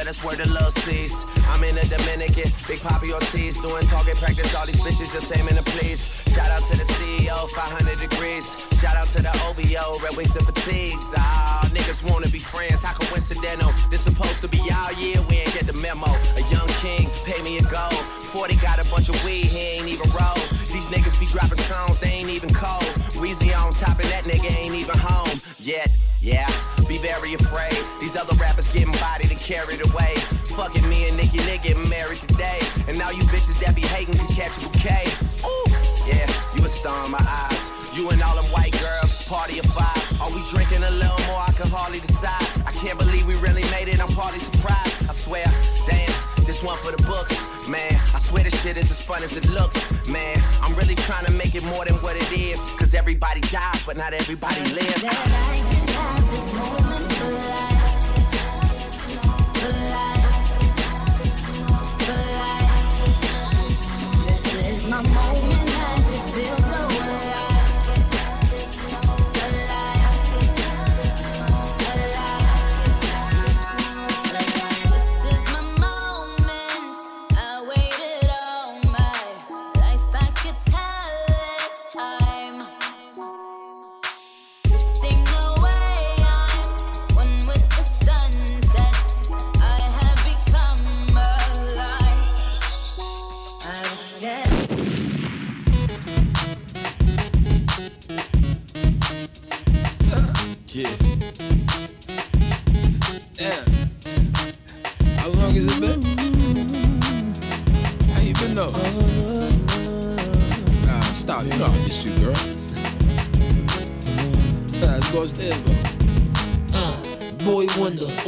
That's 0.09 0.23
where 0.23 0.35
the 0.35 0.49
love 0.49 0.73
sees. 0.73 1.28
In 1.69 1.77
the 1.77 1.85
Dominican, 1.85 2.49
Big 2.65 2.81
Papi 2.81 3.13
Ortiz, 3.13 3.61
doing 3.61 3.85
target 3.93 4.17
practice, 4.17 4.57
all 4.57 4.65
these 4.65 4.81
bitches 4.81 5.13
just 5.13 5.29
aiming 5.37 5.53
to 5.53 5.61
please. 5.77 6.09
Shout 6.33 6.49
out 6.49 6.65
to 6.65 6.73
the 6.73 6.81
CEO, 6.97 7.45
500 7.45 7.93
degrees. 7.93 8.65
Shout 8.81 8.97
out 8.97 9.05
to 9.13 9.21
the 9.21 9.29
OVO, 9.45 10.01
Red 10.01 10.17
Wings 10.17 10.33
and 10.33 10.49
Fatigues. 10.49 11.13
Ah, 11.13 11.61
niggas 11.69 12.01
wanna 12.09 12.25
be 12.33 12.41
friends, 12.41 12.81
how 12.81 12.97
coincidental. 12.97 13.69
This 13.93 14.01
supposed 14.01 14.41
to 14.41 14.49
be 14.49 14.57
all 14.73 14.89
year, 14.97 15.21
we 15.29 15.45
ain't 15.45 15.53
get 15.53 15.69
the 15.69 15.77
memo. 15.77 16.09
A 16.09 16.43
young 16.49 16.65
king, 16.81 17.05
pay 17.21 17.37
me 17.45 17.61
a 17.61 17.65
gold. 17.69 18.01
40 18.33 18.57
got 18.65 18.81
a 18.81 18.85
bunch 18.89 19.13
of 19.13 19.17
weed, 19.21 19.45
he 19.45 19.77
ain't 19.77 19.93
even 19.93 20.09
roll. 20.17 20.41
These 20.73 20.89
niggas 20.89 21.21
be 21.21 21.29
dropping 21.29 21.61
songs, 21.61 22.01
they 22.01 22.17
ain't 22.17 22.33
even 22.33 22.49
cold. 22.49 22.89
Weezy 23.21 23.53
on 23.53 23.69
top 23.77 24.01
of 24.01 24.09
that 24.09 24.25
nigga 24.25 24.49
ain't 24.57 24.73
even 24.73 24.97
home 24.97 25.37
yet. 25.61 25.93
Yeah, 26.17 26.49
be 26.89 26.97
very 26.97 27.37
afraid. 27.37 27.77
These 28.01 28.17
other 28.17 28.33
rappers 28.41 28.73
getting 28.73 28.97
bodied 28.97 29.29
and 29.29 29.37
carried 29.37 29.85
away 29.85 30.17
fucking 30.59 30.83
me 30.91 31.07
and 31.07 31.15
Nicki 31.15 31.39
Nick 31.47 31.63
getting 31.63 31.87
married 31.87 32.19
today. 32.19 32.59
And 32.91 32.99
now 32.99 33.09
you 33.15 33.23
bitches 33.31 33.63
that 33.63 33.71
be 33.79 33.87
hating 33.95 34.19
can 34.19 34.27
catch 34.27 34.51
a 34.59 34.67
bouquet. 34.67 35.07
Ooh, 35.47 35.71
yeah, 36.03 36.27
you 36.51 36.59
a 36.59 36.67
star 36.67 36.99
in 37.07 37.11
my 37.15 37.23
eyes. 37.23 37.71
You 37.95 38.11
and 38.11 38.19
all 38.21 38.35
them 38.35 38.47
white 38.51 38.75
girls, 38.83 39.23
party 39.23 39.63
of 39.63 39.67
five. 39.71 40.03
Are 40.19 40.31
we 40.35 40.43
drinking 40.51 40.83
a 40.83 40.91
little 40.91 41.23
more? 41.31 41.39
I 41.47 41.55
can 41.55 41.71
hardly 41.71 42.03
decide. 42.03 42.43
I 42.67 42.75
can't 42.75 42.99
believe 42.99 43.23
we 43.23 43.39
really 43.39 43.63
made 43.71 43.87
it. 43.87 44.03
I'm 44.03 44.11
partly 44.11 44.39
surprised. 44.39 45.07
I 45.07 45.15
swear, 45.15 45.47
damn, 45.87 46.11
this 46.43 46.59
one 46.59 46.75
for 46.83 46.91
the 46.91 47.01
books, 47.07 47.39
man. 47.71 47.95
I 48.11 48.19
swear 48.19 48.43
this 48.43 48.59
shit 48.59 48.75
is 48.75 48.91
as 48.91 48.99
fun 48.99 49.23
as 49.23 49.39
it 49.39 49.47
looks, 49.55 49.79
man. 50.11 50.35
I'm 50.59 50.75
really 50.75 50.95
trying 51.07 51.25
to 51.25 51.33
make 51.39 51.55
it 51.55 51.63
more 51.71 51.87
than 51.87 51.95
what 52.03 52.19
it 52.19 52.29
is. 52.35 52.59
Cause 52.75 52.93
everybody 52.93 53.39
dies, 53.47 53.79
but 53.87 53.95
not 53.95 54.11
everybody 54.11 54.59
lives. 54.75 55.07
That 55.07 55.15
I 55.15 55.55
can 55.71 55.87
have 55.87 56.23
this 56.31 56.51
moment 56.51 57.11
for 57.15 57.31
life. 57.31 57.78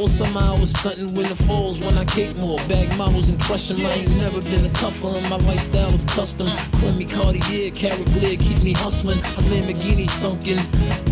Or 0.02 0.08
somehow 0.08 0.56
I 0.56 0.58
was 0.58 0.72
stunting 0.72 1.14
when 1.14 1.28
the 1.28 1.36
falls 1.36 1.80
when 1.80 1.96
I 1.96 2.04
cake 2.04 2.34
more. 2.38 2.58
Bag 2.66 2.90
models 2.98 3.28
and 3.28 3.40
crush. 3.40 3.70
I 3.70 3.88
ain't 3.94 4.16
never 4.16 4.42
been 4.42 4.66
a 4.66 4.70
cuffer 4.70 5.14
and 5.14 5.22
my 5.30 5.36
lifestyle 5.46 5.94
is 5.94 6.04
custom. 6.04 6.48
Chromey 6.74 7.06
Cartier, 7.06 7.70
carrot 7.70 8.06
glare, 8.06 8.36
keep 8.36 8.60
me 8.64 8.72
hustling. 8.72 9.20
A 9.20 9.42
Lamborghini 9.46 10.08
sunken. 10.10 10.58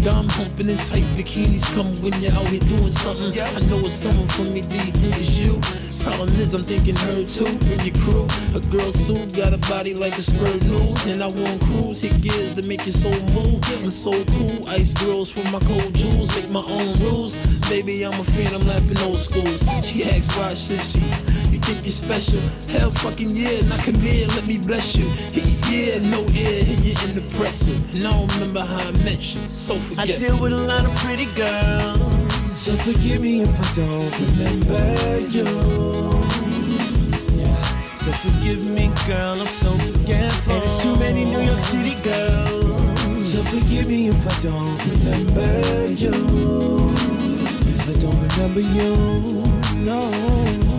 Dumb 0.02 0.26
humping 0.30 0.70
in 0.70 0.78
tight 0.78 1.06
bikinis. 1.14 1.62
Come 1.72 1.94
when 2.02 2.20
you're 2.20 2.34
out 2.34 2.48
here 2.48 2.58
doing 2.58 2.88
something. 2.88 3.30
I 3.38 3.60
know 3.70 3.78
it's 3.86 3.94
someone 3.94 4.26
from 4.26 4.52
me. 4.52 4.62
Do 4.62 4.74
think 4.90 5.14
it's 5.22 5.38
you? 5.38 5.60
Problem 6.02 6.28
is, 6.40 6.54
I'm 6.54 6.62
thinking 6.62 6.96
her 6.96 7.24
too. 7.24 7.44
Bring 7.44 7.80
your 7.80 7.96
crew. 8.02 8.26
A 8.54 8.60
girl 8.72 8.92
suit 8.92 9.36
got 9.36 9.52
a 9.52 9.58
body 9.68 9.94
like 9.94 10.14
a 10.16 10.22
spurred 10.22 10.64
news. 10.66 11.06
And 11.06 11.22
I 11.22 11.26
want 11.26 11.60
cruise, 11.62 12.00
hit 12.00 12.22
gears 12.22 12.54
to 12.54 12.66
make 12.68 12.84
your 12.86 12.92
soul 12.92 13.20
move. 13.34 13.60
I'm 13.84 13.90
so 13.90 14.12
cool. 14.12 14.68
Ice 14.68 14.94
girls 14.94 15.30
for 15.30 15.44
my 15.52 15.60
cold 15.60 15.94
jewels. 15.94 16.28
Make 16.36 16.50
my 16.50 16.62
own 16.68 16.94
rules. 17.00 17.36
Baby, 17.68 18.04
I'm 18.04 18.12
a 18.12 18.24
fan, 18.24 18.54
I'm 18.54 18.66
lapping 18.66 18.98
old 19.06 19.18
schools. 19.18 19.62
She 19.84 20.04
asks 20.04 20.36
why 20.36 20.54
should 20.54 20.80
she? 20.80 20.98
You 21.50 21.58
think 21.58 21.84
you're 21.84 21.92
special? 21.92 22.40
Hell 22.72 22.90
fucking 22.90 23.30
yeah, 23.30 23.60
now 23.68 23.76
come 23.78 23.96
here, 23.96 24.26
let 24.28 24.46
me 24.46 24.58
bless 24.58 24.96
you. 24.96 25.06
Yeah, 25.68 25.98
no 26.08 26.20
ear, 26.30 26.64
and 26.66 26.80
you're 26.84 26.98
in 27.08 27.14
the 27.14 27.24
pretzel. 27.36 27.76
And 27.94 28.06
I 28.06 28.12
don't 28.12 28.34
remember 28.34 28.60
how 28.60 28.78
I 28.78 28.92
met 29.04 29.34
you, 29.34 29.40
so 29.50 29.74
I 29.98 30.06
deal 30.06 30.40
with 30.40 30.52
a 30.52 30.56
lot 30.56 30.84
of 30.84 30.94
pretty 30.96 31.26
girls. 31.34 32.19
So 32.60 32.72
forgive 32.72 33.22
me 33.22 33.40
if 33.40 33.58
I 33.58 33.74
don't 33.74 34.12
remember 34.20 35.18
you. 35.32 35.46
Yeah. 37.34 37.62
So 37.94 38.12
forgive 38.12 38.68
me, 38.68 38.92
girl, 39.06 39.40
I'm 39.40 39.46
so 39.46 39.72
forgetful. 39.78 40.52
And 40.52 40.64
it's 40.64 40.82
too 40.82 40.94
many 40.98 41.24
New 41.24 41.40
York 41.40 41.58
City 41.58 41.94
girls. 42.02 43.32
So 43.32 43.42
forgive 43.44 43.88
me 43.88 44.08
if 44.08 44.26
I 44.28 44.42
don't 44.42 44.78
remember 44.92 45.86
you. 45.88 46.12
If 47.64 47.88
I 47.88 47.94
don't 47.98 48.20
remember 48.28 48.60
you, 48.60 48.94
no. 49.82 50.69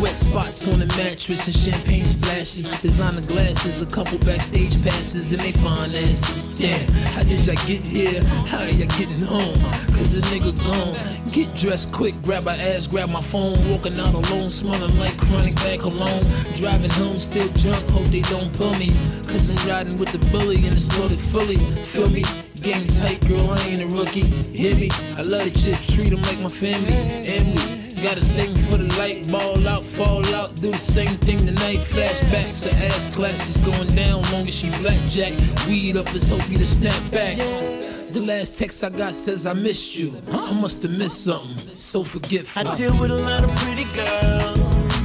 Wet 0.00 0.16
spots 0.16 0.66
on 0.66 0.78
the 0.78 0.86
mattress 0.96 1.44
and 1.44 1.54
champagne 1.54 2.06
splashes. 2.06 2.80
Designer 2.80 3.20
glasses, 3.20 3.82
a 3.82 3.86
couple 3.86 4.18
backstage 4.20 4.82
passes, 4.82 5.30
and 5.30 5.42
they 5.42 5.52
fine 5.52 5.92
asses. 5.92 6.48
Damn, 6.56 6.80
how 7.12 7.22
did 7.22 7.44
y'all 7.44 7.60
get 7.68 7.84
here? 7.84 8.24
How 8.48 8.64
are 8.64 8.70
y'all 8.72 8.88
getting 8.96 9.22
home? 9.22 9.60
Cause 9.92 10.16
the 10.16 10.24
nigga 10.32 10.56
gone. 10.64 10.96
Get 11.32 11.54
dressed 11.54 11.92
quick, 11.92 12.14
grab 12.22 12.44
my 12.44 12.56
ass, 12.56 12.86
grab 12.86 13.10
my 13.10 13.20
phone. 13.20 13.60
Walking 13.68 14.00
out 14.00 14.14
alone, 14.14 14.46
smelling 14.46 14.98
like 14.98 15.16
chronic 15.18 15.54
back 15.56 15.84
alone. 15.84 16.24
Driving 16.56 16.90
home, 16.96 17.18
still 17.18 17.48
drunk, 17.60 17.84
hope 17.92 18.08
they 18.08 18.22
don't 18.22 18.50
pull 18.56 18.72
me. 18.80 18.88
Cause 19.28 19.50
I'm 19.52 19.68
riding 19.68 19.98
with 19.98 20.12
the 20.12 20.22
bully 20.32 20.56
and 20.64 20.72
it's 20.72 20.88
loaded 20.98 21.20
fully. 21.20 21.60
Feel 21.84 22.08
me? 22.08 22.24
Game 22.62 22.88
tight, 22.88 23.20
girl, 23.28 23.50
I 23.50 23.60
ain't 23.68 23.82
a 23.84 23.88
rookie. 23.94 24.24
Hear 24.56 24.74
me? 24.76 24.88
I 25.20 25.22
love 25.28 25.44
the 25.44 25.52
chips, 25.52 25.92
treat 25.92 26.08
them 26.08 26.22
like 26.22 26.40
my 26.40 26.48
family. 26.48 26.96
And 27.28 27.44
we 27.54 27.79
got 28.02 28.16
a 28.16 28.24
thing 28.24 28.54
for 28.68 28.78
the 28.78 28.88
light, 28.98 29.30
ball 29.30 29.68
out, 29.68 29.84
fall 29.84 30.24
out, 30.34 30.56
do 30.56 30.70
the 30.70 30.76
same 30.76 31.10
thing 31.20 31.38
tonight. 31.38 31.78
Flashbacks, 31.78 32.64
her 32.64 32.86
ass 32.86 33.14
claps 33.14 33.56
is 33.56 33.64
going 33.64 33.88
down, 33.88 34.22
long 34.32 34.46
as 34.48 34.54
she 34.54 34.70
blackjack. 34.80 35.32
Weed 35.66 35.96
up, 35.96 36.06
let's 36.06 36.28
hope 36.28 36.48
you 36.48 36.56
to 36.58 36.64
snap 36.64 36.98
back. 37.12 37.36
The 37.36 38.20
last 38.20 38.58
text 38.58 38.82
I 38.82 38.90
got 38.90 39.14
says 39.14 39.46
I 39.46 39.52
missed 39.52 39.96
you. 39.96 40.14
I 40.32 40.52
must 40.60 40.82
have 40.82 40.96
missed 40.96 41.24
something, 41.24 41.58
so 41.58 42.02
forgetful. 42.02 42.66
I 42.66 42.76
deal 42.76 42.98
with 42.98 43.10
a 43.10 43.20
lot 43.20 43.44
of 43.44 43.54
pretty 43.56 43.84
girls. 43.94 44.60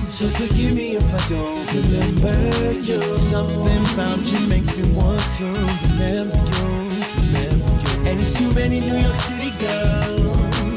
So 0.08 0.26
forgive 0.28 0.74
me 0.74 0.96
if 0.96 1.14
I 1.14 1.22
don't 1.30 1.68
remember 1.76 2.72
you. 2.80 3.02
Something 3.04 3.84
about 3.94 4.24
you 4.32 4.48
makes 4.48 4.78
me 4.78 4.90
want 4.96 5.22
to 5.38 5.46
remember 5.46 6.38
you, 6.38 6.64
remember 7.28 7.68
you. 7.68 8.10
And 8.10 8.22
it's 8.22 8.38
too 8.40 8.54
many 8.54 8.80
New 8.80 8.96
York 8.96 9.16
City 9.16 9.52
girls. 9.60 10.25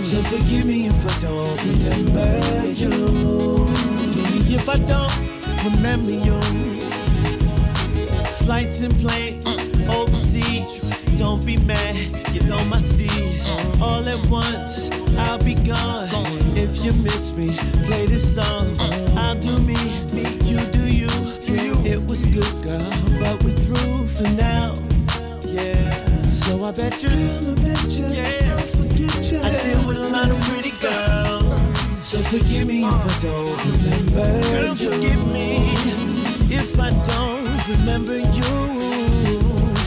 So 0.09 0.17
forgive 0.23 0.65
me 0.65 0.87
if 0.87 1.05
I 1.05 1.21
don't 1.21 1.61
remember 1.67 2.67
you. 2.69 3.69
Forgive 3.69 4.49
me 4.49 4.55
if 4.55 4.67
I 4.67 4.79
don't 4.89 5.13
remember 5.69 6.15
you. 6.15 6.41
Flights 8.47 8.81
and 8.81 8.99
planes 9.01 9.47
overseas. 9.87 11.05
Don't 11.19 11.45
be 11.45 11.59
mad, 11.59 11.95
you 12.33 12.41
know 12.49 12.65
my 12.73 12.79
steez. 12.79 13.53
All 13.83 14.03
at 14.09 14.27
once, 14.31 14.89
I'll 15.19 15.45
be 15.45 15.53
gone. 15.53 16.09
If 16.57 16.83
you 16.83 16.95
miss 17.03 17.33
me, 17.37 17.55
play 17.85 18.07
this 18.07 18.35
song. 18.35 18.73
I'll 19.19 19.39
do 19.39 19.61
me, 19.61 19.77
you 20.49 20.59
do 20.73 20.89
you. 20.91 21.11
It 21.85 22.01
was 22.09 22.25
good, 22.25 22.63
girl, 22.65 22.81
but 23.21 23.45
we're 23.45 23.51
through 23.51 24.07
for 24.09 24.29
now. 24.41 24.73
Yeah, 25.45 26.08
so 26.49 26.65
I 26.65 26.73
bet 26.73 27.03
you, 27.03 27.11
I 27.11 27.55
bet 27.61 27.85
you, 27.93 28.07
yeah, 28.09 28.57
forget 28.73 29.21
you. 29.31 29.39
I 29.45 29.51
deal 29.61 29.83
with 29.87 29.99
a 29.99 30.09
lot 30.09 30.31
of 30.31 30.41
pretty 30.49 30.73
girls. 30.81 31.45
So 32.01 32.17
forgive 32.33 32.67
me 32.67 32.81
if 32.85 33.05
I 33.05 33.15
don't 33.21 33.59
remember. 33.69 34.29
Girl, 34.49 34.75
forgive 34.75 35.23
me 35.29 35.49
if 36.49 36.81
I 36.81 36.91
don't 37.05 37.45
remember 37.69 38.17
you. 38.17 38.55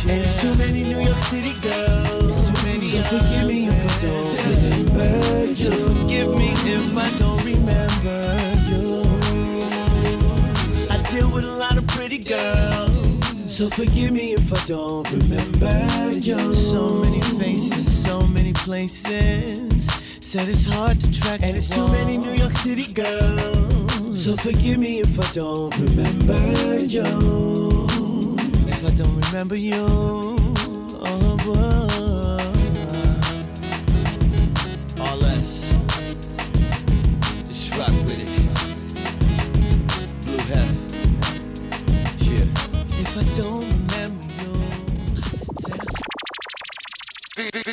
And 0.05 0.21
it's 0.21 0.41
too 0.41 0.53
many 0.55 0.83
New 0.83 0.99
York 0.99 1.17
City 1.33 1.53
girls. 1.61 2.29
It's 2.29 2.45
too 2.49 2.67
many. 2.67 2.85
So 2.85 3.01
forgive 3.09 3.47
me 3.47 3.67
if 3.67 3.81
I 3.81 3.93
don't 4.05 4.37
remember 4.45 5.45
you. 5.45 5.55
So 5.55 5.71
forgive 5.71 6.29
me 6.35 6.49
if 6.69 6.95
I 6.95 7.09
don't 7.17 7.30
So 13.61 13.69
forgive 13.69 14.11
me 14.11 14.33
if 14.33 14.51
I 14.51 14.57
don't 14.65 15.07
remember 15.11 16.13
you. 16.13 16.51
So 16.51 17.03
many 17.03 17.21
faces, 17.21 18.03
so 18.03 18.27
many 18.27 18.53
places. 18.53 19.85
Said 20.19 20.49
it's 20.49 20.65
hard 20.65 20.99
to 20.99 21.11
track. 21.11 21.41
And 21.43 21.55
it's 21.55 21.69
too 21.69 21.87
many 21.89 22.17
New 22.17 22.31
York 22.31 22.53
City 22.53 22.91
girls. 22.91 24.23
So 24.23 24.35
forgive 24.35 24.79
me 24.79 25.01
if 25.01 25.19
I 25.19 25.31
don't 25.35 25.77
remember 25.77 26.79
you. 26.79 27.05
If 28.65 28.83
I 28.83 28.89
don't 28.95 29.15
remember 29.25 29.55
you. 29.55 29.85
Oh, 31.05 31.37
boy. 31.45 31.80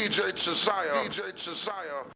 DJ 0.08 0.32
Jesaya. 0.32 1.04
DJ 1.04 1.32
Jesaya. 1.36 2.06